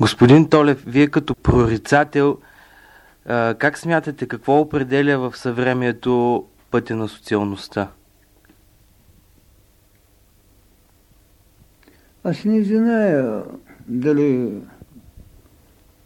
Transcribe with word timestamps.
Господин 0.00 0.48
Толев, 0.48 0.84
вие 0.86 1.06
като 1.06 1.34
прорицател, 1.34 2.38
как 3.58 3.78
смятате, 3.78 4.28
какво 4.28 4.60
определя 4.60 5.18
в 5.18 5.36
съвремието 5.36 6.44
пътя 6.70 6.96
на 6.96 7.08
социалността? 7.08 7.90
Аз 12.24 12.44
не 12.44 12.62
зная 12.62 13.42
дали 13.88 14.52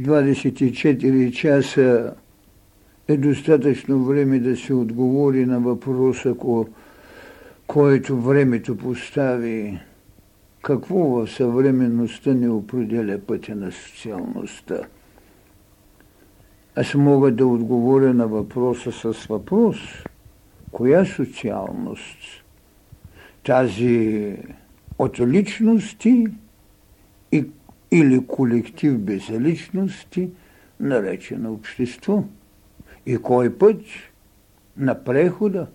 24 0.00 1.32
часа 1.32 2.14
е 3.08 3.16
достатъчно 3.16 4.04
време 4.04 4.38
да 4.38 4.56
се 4.56 4.74
отговори 4.74 5.46
на 5.46 5.60
въпроса, 5.60 6.34
който 7.66 8.20
времето 8.20 8.76
постави. 8.76 9.80
Какво 10.66 10.96
в 10.96 11.26
съвременността 11.26 12.34
не 12.34 12.50
определя 12.50 13.18
пътя 13.18 13.54
на 13.56 13.72
социалността? 13.72 14.78
Аз 16.76 16.94
мога 16.94 17.32
да 17.32 17.46
отговоря 17.46 18.14
на 18.14 18.26
въпроса 18.28 18.92
с 18.92 19.26
въпрос. 19.26 19.76
Коя 20.72 21.04
социалност? 21.04 22.18
Тази 23.44 24.36
от 24.98 25.20
личности 25.20 26.26
и, 27.32 27.44
или 27.90 28.26
колектив 28.26 28.98
без 28.98 29.30
личности, 29.30 30.30
наречено 30.80 31.52
общество. 31.52 32.24
И 33.06 33.16
кой 33.16 33.58
път 33.58 33.80
на 34.76 35.04
прехода, 35.04 35.66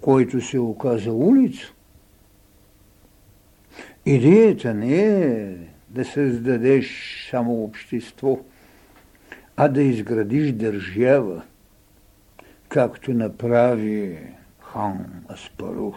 който 0.00 0.40
се 0.40 0.58
оказа 0.58 1.12
улица. 1.12 1.72
Идеята 4.08 4.74
не 4.74 5.02
е 5.02 5.56
да 5.90 6.04
създадеш 6.04 7.28
само 7.30 7.64
общество, 7.64 8.38
а 9.56 9.68
да 9.68 9.82
изградиш 9.82 10.52
държава, 10.52 11.42
както 12.68 13.12
направи 13.12 14.18
хан 14.60 15.06
Аспарух. 15.32 15.96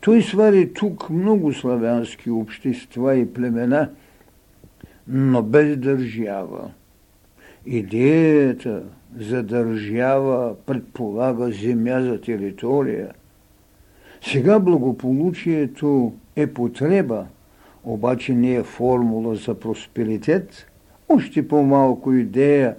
Той 0.00 0.22
свари 0.22 0.72
тук 0.72 1.10
много 1.10 1.52
славянски 1.52 2.30
общества 2.30 3.16
и 3.16 3.32
племена, 3.32 3.90
но 5.08 5.42
без 5.42 5.76
държава. 5.76 6.70
Идеята 7.66 8.82
за 9.18 9.42
държава 9.42 10.56
предполага 10.66 11.50
земя 11.50 12.00
за 12.00 12.20
територия. 12.20 13.12
Сега 14.22 14.58
благополучието 14.58 16.12
е 16.36 16.46
потреба, 16.46 17.26
обаче 17.84 18.34
не 18.34 18.54
е 18.54 18.62
формула 18.62 19.34
за 19.34 19.54
просперитет, 19.54 20.66
още 21.08 21.48
по-малко 21.48 22.12
идея 22.12 22.76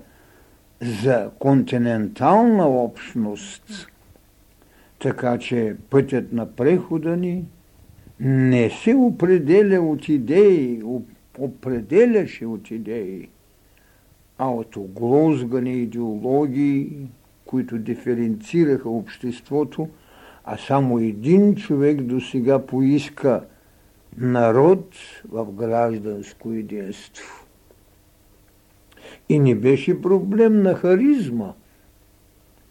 за 0.81 1.29
континентална 1.39 2.67
общност. 2.67 3.87
Така 4.99 5.37
че 5.37 5.75
пътят 5.89 6.33
на 6.33 6.45
прехода 6.45 7.17
ни 7.17 7.45
не 8.19 8.69
се 8.69 8.95
определя 8.95 9.81
от 9.81 10.09
идеи, 10.09 10.81
определяше 11.37 12.45
от 12.45 12.71
идеи, 12.71 13.29
а 14.37 14.49
от 14.51 14.75
оглозгани 14.75 15.73
идеологии, 15.73 17.07
които 17.45 17.77
диференцираха 17.77 18.89
обществото, 18.89 19.87
а 20.51 20.57
само 20.57 20.99
един 20.99 21.55
човек 21.55 22.01
до 22.01 22.21
сега 22.21 22.59
поиска 22.65 23.41
народ 24.17 24.95
в 25.31 25.51
гражданско 25.51 26.51
единство. 26.51 27.45
И 29.29 29.39
не 29.39 29.55
беше 29.55 30.01
проблем 30.01 30.61
на 30.61 30.73
харизма 30.73 31.53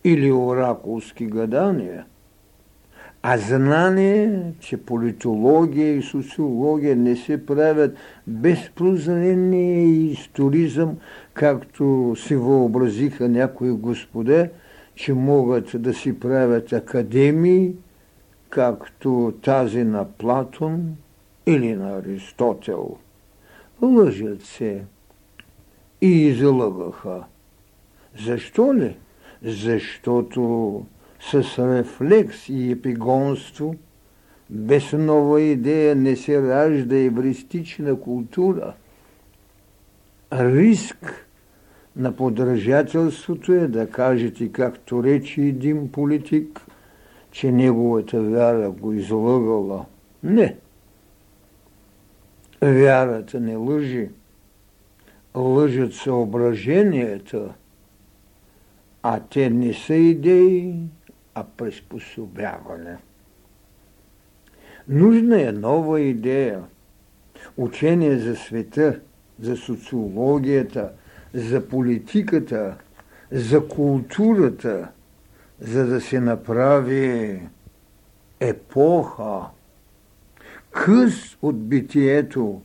или 0.05 0.33
оракулски 0.33 1.27
гадания, 1.27 2.07
а 3.23 3.39
знание, 3.39 4.53
че 4.61 4.77
политология 4.77 5.97
и 5.97 6.03
социология 6.03 6.97
не 6.97 7.17
се 7.17 7.47
правят 7.47 7.97
без 8.27 8.71
прозрение 8.75 9.85
и 9.85 10.11
историзъм, 10.11 10.97
както 11.35 12.15
си 12.17 12.37
въобразиха 12.37 13.29
някои 13.29 13.71
господа, 13.71 14.49
че 14.99 15.15
могат 15.15 15.83
да 15.83 15.95
си 15.95 16.21
правят 16.21 16.73
академии, 16.73 17.73
както 18.49 19.35
тази 19.43 19.85
на 19.85 20.13
Платон 20.13 20.97
или 21.47 21.75
на 21.75 21.99
Аристотел. 21.99 22.97
Лъжат 23.83 24.43
се 24.43 24.85
и 26.01 26.27
излъгаха. 26.27 27.25
Защо 28.25 28.75
ли? 28.75 28.97
Защото 29.43 30.85
с 31.21 31.59
рефлекс 31.59 32.49
и 32.49 32.71
епигонство 32.71 33.75
без 34.51 34.93
нова 34.93 35.41
идея 35.41 35.97
не 35.97 36.17
се 36.17 36.43
ражда 36.43 36.97
евристична 36.97 38.01
култура. 38.01 38.75
Риск 40.33 41.28
на 41.99 42.17
подражателството 42.17 43.53
е 43.53 43.69
да 43.69 43.91
кажете, 43.91 44.53
както 44.53 45.05
речи 45.05 45.43
един 45.43 45.93
политик, 45.93 46.61
че 47.31 47.53
неговата 47.53 48.21
вяра 48.23 48.71
го 48.71 48.93
излъгала. 48.93 49.87
Не. 50.23 50.57
Вярата 52.63 53.41
не 53.41 53.57
лъжи. 53.57 54.09
Лъжат 55.35 55.95
съображенията, 55.95 57.55
а 59.03 59.21
те 59.21 59.51
не 59.51 59.75
са 59.75 59.95
идеи, 59.95 60.75
а 61.35 61.45
приспособяване. 61.57 62.97
Нужна 64.89 65.43
е 65.43 65.53
нова 65.53 66.01
идея. 66.01 66.63
Учение 67.57 68.19
за 68.19 68.37
света, 68.37 69.01
за 69.41 69.57
социологията– 69.57 70.93
за 71.35 71.69
политиката, 71.69 72.77
за 73.33 73.69
културата, 73.69 74.89
за 75.61 75.87
да 75.87 76.01
се 76.01 76.21
направи 76.21 77.41
епоха, 78.41 79.41
къс 80.71 81.37
от 81.43 81.69
битието, 81.69 82.63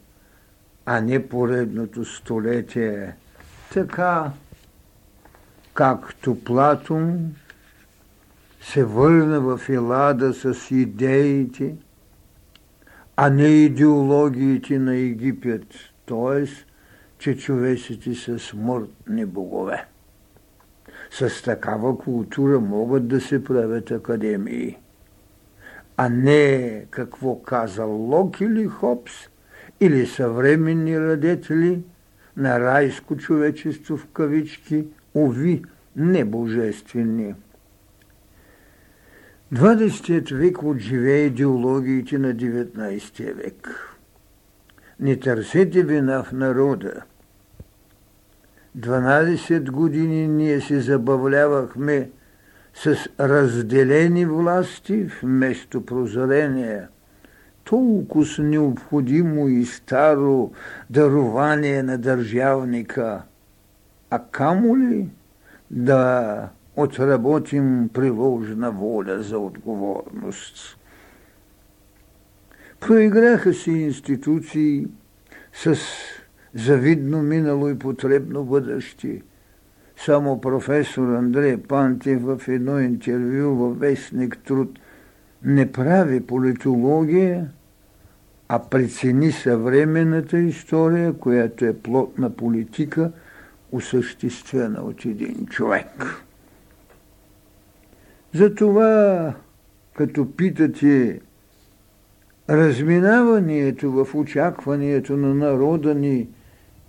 а 0.85 1.01
не 1.01 1.27
поредното 1.27 2.05
столетие. 2.05 3.15
Така, 3.73 4.31
както 5.73 6.43
Платон 6.43 7.35
се 8.61 8.83
върна 8.83 9.41
в 9.41 9.69
Елада 9.69 10.33
с 10.33 10.71
идеите, 10.71 11.75
а 13.15 13.29
не 13.29 13.47
идеологиите 13.47 14.79
на 14.79 14.95
Египет, 14.95 15.65
т.е 16.05 16.72
че 17.23 17.37
човеците 17.37 18.15
са 18.15 18.39
смъртни 18.39 19.25
богове. 19.25 19.85
С 21.11 21.43
такава 21.43 21.97
култура 21.97 22.59
могат 22.59 23.07
да 23.07 23.21
се 23.21 23.43
правят 23.43 23.91
академии, 23.91 24.77
а 25.97 26.09
не 26.09 26.85
какво 26.89 27.41
казал 27.41 27.89
Лок 27.89 28.41
или 28.41 28.67
Хопс 28.67 29.13
или 29.79 30.05
съвременни 30.05 30.99
радетели 30.99 31.83
на 32.37 32.59
райско 32.59 33.17
човечество 33.17 33.97
в 33.97 34.07
кавички, 34.07 34.85
уви, 35.13 35.63
не 35.95 36.25
божествени. 36.25 37.35
20 39.53 40.35
век 40.35 40.63
отживее 40.63 41.25
идеологиите 41.25 42.17
на 42.17 42.35
19 42.35 43.33
век. 43.33 43.89
Не 44.99 45.19
търсете 45.19 45.83
вина 45.83 46.23
в 46.23 46.31
народа– 46.31 47.01
12 48.77 49.71
години 49.71 50.27
ние 50.27 50.61
се 50.61 50.79
забавлявахме 50.79 52.09
с 52.73 52.95
разделени 53.19 54.25
власти 54.25 55.09
вместо 55.23 55.85
прозрение. 55.85 56.87
Толкова 57.63 58.25
с 58.25 58.43
необходимо 58.43 59.47
и 59.47 59.65
старо 59.65 60.51
дарование 60.89 61.83
на 61.83 61.97
държавника, 61.97 63.21
а 64.09 64.19
камо 64.31 64.77
ли 64.77 65.09
да 65.71 66.49
отработим 66.75 67.89
приложна 67.93 68.71
воля 68.71 69.23
за 69.23 69.37
отговорност. 69.39 70.77
Проиграха 72.79 73.53
се 73.53 73.71
институции 73.71 74.87
с 75.53 75.77
завидно 76.55 77.21
минало 77.21 77.69
и 77.69 77.79
потребно 77.79 78.43
бъдеще. 78.43 79.21
Само 80.05 80.41
професор 80.41 81.13
Андрей 81.13 81.57
Пантев 81.57 82.21
в 82.21 82.41
едно 82.47 82.79
интервю 82.79 83.55
във 83.55 83.79
вестник 83.79 84.37
Труд 84.37 84.79
не 85.43 85.71
прави 85.71 86.21
политология, 86.21 87.49
а 88.47 88.59
прецени 88.59 89.31
съвременната 89.31 90.39
история, 90.39 91.13
която 91.13 91.65
е 91.65 91.73
плод 91.73 92.17
на 92.17 92.29
политика, 92.29 93.11
осъществена 93.71 94.81
от 94.81 95.05
един 95.05 95.45
човек. 95.45 96.23
Затова, 98.33 99.33
като 99.95 100.31
питате 100.31 101.19
разминаването 102.49 103.91
в 103.91 104.15
очакването 104.15 105.17
на 105.17 105.33
народа 105.33 105.95
ни 105.95 106.27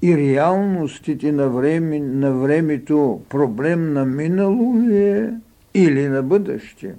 и 0.04 0.16
реалностите 0.16 1.32
на, 1.32 1.48
време, 1.48 2.00
на 2.00 2.32
времето 2.32 3.20
проблем 3.28 3.92
на 3.92 4.04
минало 4.04 4.88
е 4.90 5.30
или 5.74 6.08
на 6.08 6.22
бъдеще. 6.22 6.94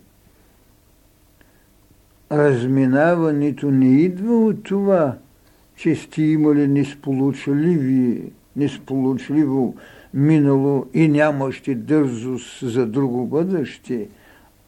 Разминаването 2.32 3.72
не 3.72 4.02
идва 4.02 4.36
от 4.36 4.64
това, 4.64 5.18
че 5.76 5.96
сте 5.96 6.22
имали 6.22 6.68
несполучливи, 6.68 8.32
несполучливо 8.56 9.76
минало 10.14 10.86
и 10.94 11.08
нямащи 11.08 11.76
дързост 11.76 12.72
за 12.72 12.86
друго 12.86 13.26
бъдеще, 13.26 14.08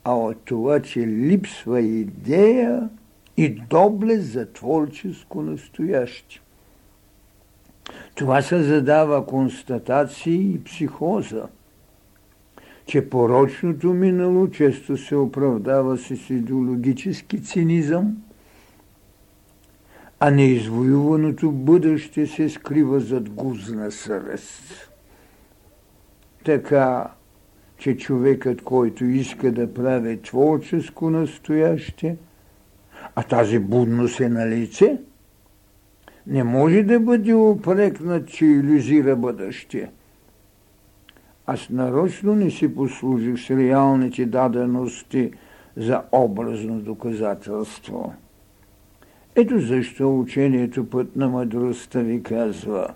а 0.03 0.15
от 0.15 0.37
това, 0.45 0.79
че 0.79 1.07
липсва 1.07 1.81
идея 1.81 2.89
и 3.37 3.49
доблест 3.49 4.31
за 4.31 4.45
творческо 4.45 5.41
настояще. 5.41 6.41
Това 8.15 8.41
се 8.41 8.63
задава 8.63 9.25
констатации 9.25 10.53
и 10.53 10.63
психоза, 10.63 11.47
че 12.85 13.09
порочното 13.09 13.93
минало 13.93 14.49
често 14.49 14.97
се 14.97 15.15
оправдава 15.15 15.97
с 15.97 16.29
идеологически 16.29 17.43
цинизъм, 17.43 18.17
а 20.19 20.31
неизвоюваното 20.31 21.51
бъдеще 21.51 22.27
се 22.27 22.49
скрива 22.49 22.99
зад 22.99 23.29
гузна 23.29 23.91
съвест. 23.91 24.91
Така, 26.43 27.11
че 27.77 27.97
човекът, 27.97 28.61
който 28.61 29.05
иска 29.05 29.51
да 29.51 29.73
прави 29.73 30.21
творческо 30.21 31.09
настояще, 31.09 32.17
а 33.15 33.23
тази 33.23 33.59
будност 33.59 34.19
е 34.19 34.29
на 34.29 34.47
лице, 34.49 34.97
не 36.27 36.43
може 36.43 36.83
да 36.83 36.99
бъде 36.99 37.33
опрекнат, 37.33 38.27
че 38.27 38.45
иллюзира 38.45 39.15
бъдеще. 39.15 39.89
Аз 41.45 41.69
нарочно 41.69 42.35
не 42.35 42.51
си 42.51 42.75
послужих 42.75 43.39
с 43.39 43.49
реалните 43.49 44.25
дадености 44.25 45.31
за 45.77 46.01
образно 46.11 46.79
доказателство. 46.79 48.13
Ето 49.35 49.59
защо 49.59 50.19
учението 50.19 50.89
път 50.89 51.15
на 51.15 51.29
мъдростта 51.29 51.99
ви 51.99 52.23
казва 52.23 52.87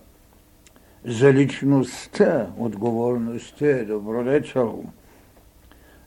за 1.06 1.34
личността 1.34 2.48
отговорността 2.58 3.66
е 3.66 3.84
добродетел. 3.84 4.84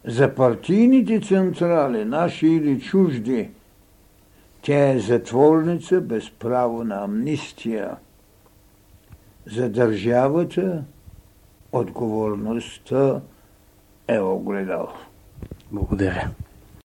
За 0.05 0.35
партийните 0.35 1.21
централи, 1.21 2.05
наши 2.05 2.47
или 2.47 2.81
чужди– 2.81 3.49
тя 4.65 4.89
е 4.89 4.99
затворница 4.99 6.01
без 6.01 6.31
право 6.31 6.85
на 6.85 7.05
амнистия. 7.05 7.97
За 9.47 9.69
държавата 9.69 10.85
отговорността 11.73 13.21
е 14.09 14.19
огледал. 14.19 14.89
Благодаря. 15.73 16.31